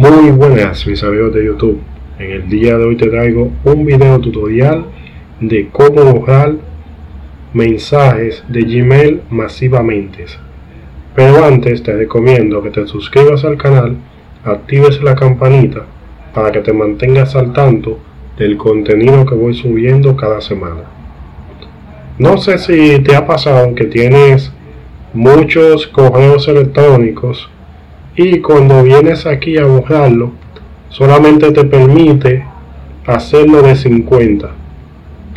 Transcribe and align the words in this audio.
Muy 0.00 0.30
buenas 0.30 0.86
mis 0.86 1.02
amigos 1.02 1.34
de 1.34 1.44
YouTube. 1.44 1.78
En 2.18 2.30
el 2.30 2.48
día 2.48 2.78
de 2.78 2.86
hoy 2.86 2.96
te 2.96 3.10
traigo 3.10 3.52
un 3.64 3.84
video 3.84 4.18
tutorial 4.18 4.86
de 5.42 5.68
cómo 5.70 6.02
borrar 6.02 6.54
mensajes 7.52 8.42
de 8.48 8.62
Gmail 8.62 9.20
masivamente. 9.28 10.24
Pero 11.14 11.44
antes 11.44 11.82
te 11.82 11.94
recomiendo 11.94 12.62
que 12.62 12.70
te 12.70 12.86
suscribas 12.86 13.44
al 13.44 13.58
canal, 13.58 13.98
actives 14.42 15.02
la 15.02 15.14
campanita 15.14 15.84
para 16.32 16.50
que 16.50 16.60
te 16.60 16.72
mantengas 16.72 17.36
al 17.36 17.52
tanto 17.52 17.98
del 18.38 18.56
contenido 18.56 19.26
que 19.26 19.34
voy 19.34 19.52
subiendo 19.52 20.16
cada 20.16 20.40
semana. 20.40 20.84
No 22.18 22.38
sé 22.38 22.56
si 22.56 23.00
te 23.00 23.14
ha 23.14 23.26
pasado 23.26 23.74
que 23.74 23.84
tienes 23.84 24.50
muchos 25.12 25.88
correos 25.88 26.48
electrónicos 26.48 27.50
y 28.16 28.40
cuando 28.40 28.82
vienes 28.82 29.26
aquí 29.26 29.56
a 29.58 29.64
borrarlo 29.64 30.32
solamente 30.88 31.52
te 31.52 31.64
permite 31.64 32.44
hacerlo 33.06 33.62
de 33.62 33.76
50 33.76 34.50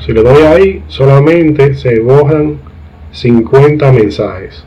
si 0.06 0.12
le 0.12 0.22
doy 0.22 0.44
ahí 0.44 0.84
solamente 0.88 1.76
se 1.76 2.00
borran 2.02 2.58
50 3.12 3.92
mensajes. 3.94 4.66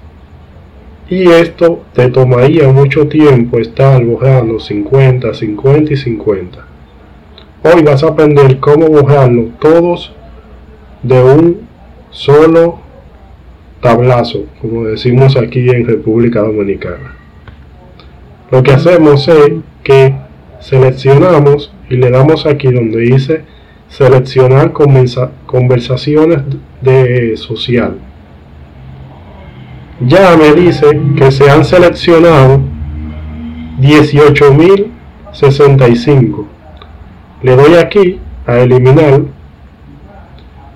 Y 1.10 1.28
esto 1.28 1.82
te 1.92 2.08
tomaría 2.08 2.68
mucho 2.68 3.06
tiempo 3.06 3.58
estar 3.58 4.02
borrando 4.02 4.58
50, 4.58 5.34
50 5.34 5.92
y 5.92 5.96
50 5.96 6.66
hoy 7.62 7.82
vas 7.82 8.02
a 8.02 8.08
aprender 8.08 8.60
cómo 8.60 8.88
borrarlo 8.88 9.48
todos 9.60 10.12
de 11.02 11.22
un 11.22 11.60
solo 12.10 12.78
tablazo 13.80 14.44
como 14.60 14.84
decimos 14.84 15.36
aquí 15.36 15.68
en 15.70 15.86
República 15.86 16.40
Dominicana 16.40 17.16
lo 18.50 18.62
que 18.62 18.72
hacemos 18.72 19.28
es 19.28 19.52
que 19.82 20.14
seleccionamos 20.60 21.72
y 21.88 21.96
le 21.96 22.10
damos 22.10 22.44
aquí 22.46 22.70
donde 22.72 23.00
dice 23.00 23.44
seleccionar 23.88 24.72
conversaciones 24.72 26.40
de 26.80 27.36
social. 27.36 27.98
Ya 30.00 30.36
me 30.36 30.52
dice 30.52 31.00
que 31.16 31.30
se 31.30 31.48
han 31.50 31.64
seleccionado 31.64 32.60
18.065 33.80 36.46
le 37.42 37.54
doy 37.54 37.74
aquí 37.74 38.18
a 38.46 38.58
eliminar. 38.58 39.22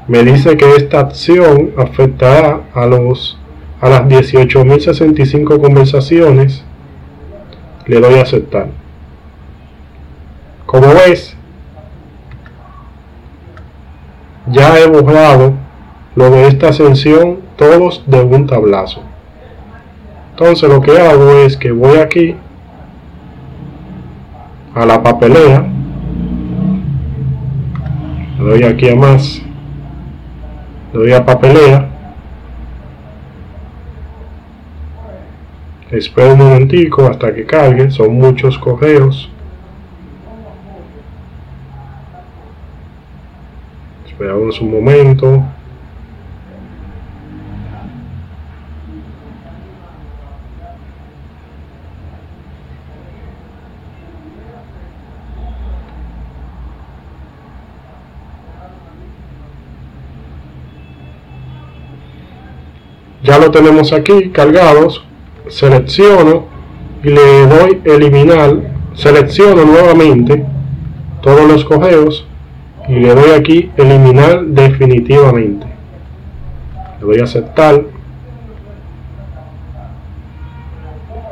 Me 0.09 0.23
dice 0.23 0.57
que 0.57 0.77
esta 0.77 1.01
acción 1.01 1.71
afectará 1.77 2.63
a 2.75 2.87
los 2.87 3.39
a 3.81 3.89
las 3.89 4.03
18.065 4.03 5.61
conversaciones 5.61 6.65
le 7.91 8.01
doy 8.01 8.21
a 8.21 8.23
aceptar. 8.23 8.69
Como 10.65 10.87
ves, 10.95 11.37
ya 14.47 14.79
he 14.79 14.87
borrado 14.87 15.55
lo 16.15 16.31
de 16.31 16.47
esta 16.47 16.69
ascensión 16.69 17.41
todos 17.57 18.05
de 18.07 18.23
un 18.23 18.47
tablazo. 18.47 19.03
Entonces 20.31 20.69
lo 20.69 20.81
que 20.81 21.01
hago 21.01 21.33
es 21.41 21.57
que 21.57 21.73
voy 21.73 21.99
aquí 21.99 22.37
a 24.73 24.87
la 24.87 25.03
papelera, 25.03 25.67
le 28.39 28.45
doy 28.45 28.63
aquí 28.63 28.89
a 28.89 28.95
más, 28.95 29.43
le 30.93 30.99
doy 31.01 31.13
a 31.13 31.27
papelera 31.27 31.89
espero 35.91 36.35
un 36.35 36.39
momentico 36.39 37.07
hasta 37.07 37.35
que 37.35 37.45
cargue 37.45 37.91
son 37.91 38.15
muchos 38.15 38.57
correos. 38.59 39.29
Esperamos 44.07 44.61
un 44.61 44.71
momento. 44.71 45.45
Ya 63.23 63.39
lo 63.39 63.51
tenemos 63.51 63.93
aquí 63.93 64.31
cargados 64.31 65.05
selecciono 65.51 66.47
y 67.03 67.09
le 67.09 67.47
doy 67.47 67.81
eliminar, 67.85 68.57
selecciono 68.95 69.65
nuevamente 69.65 70.45
todos 71.23 71.47
los 71.47 71.65
correos 71.65 72.27
y 72.89 72.95
le 72.95 73.15
doy 73.15 73.33
aquí 73.33 73.71
eliminar 73.77 74.45
definitivamente. 74.47 75.67
Le 77.01 77.07
doy 77.07 77.21
a 77.21 77.25
aceptar 77.25 77.83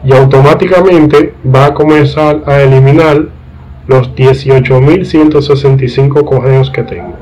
y 0.05 0.13
automáticamente 0.13 1.33
va 1.45 1.67
a 1.67 1.75
comenzar 1.75 2.43
a 2.47 2.61
eliminar 2.61 3.27
los 3.87 4.15
18.165 4.15 6.25
correos 6.25 6.71
que 6.71 6.83
tengo. 6.83 7.15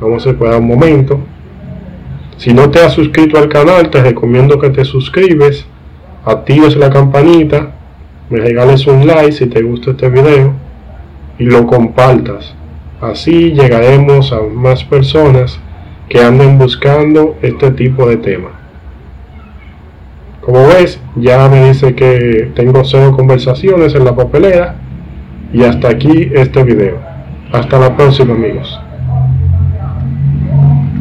Vamos 0.00 0.26
a 0.26 0.30
esperar 0.30 0.60
un 0.60 0.68
momento. 0.68 1.20
Si 2.38 2.54
no 2.54 2.70
te 2.70 2.78
has 2.78 2.92
suscrito 2.92 3.36
al 3.36 3.48
canal, 3.48 3.90
te 3.90 4.00
recomiendo 4.00 4.60
que 4.60 4.70
te 4.70 4.84
suscribes, 4.84 5.66
actives 6.24 6.76
la 6.76 6.88
campanita, 6.88 7.72
me 8.30 8.38
regales 8.38 8.86
un 8.86 9.08
like 9.08 9.32
si 9.32 9.46
te 9.46 9.60
gusta 9.62 9.90
este 9.90 10.08
video 10.08 10.52
y 11.38 11.44
lo 11.44 11.66
compartas. 11.66 12.54
Así 13.00 13.52
llegaremos 13.52 14.32
a 14.32 14.40
más 14.42 14.84
personas 14.84 15.58
que 16.08 16.20
anden 16.20 16.58
buscando 16.58 17.36
este 17.42 17.72
tipo 17.72 18.08
de 18.08 18.18
tema. 18.18 18.50
Como 20.40 20.66
ves, 20.68 21.00
ya 21.16 21.48
me 21.48 21.68
dice 21.68 21.96
que 21.96 22.52
tengo 22.54 22.84
cero 22.84 23.14
conversaciones 23.16 23.96
en 23.96 24.04
la 24.04 24.14
papelera 24.14 24.76
y 25.52 25.64
hasta 25.64 25.88
aquí 25.88 26.30
este 26.32 26.62
video. 26.62 26.98
Hasta 27.52 27.80
la 27.80 27.96
próxima 27.96 28.34
amigos. 28.34 28.78